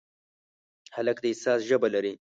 [0.95, 2.13] هلک د احساس ژبه لري.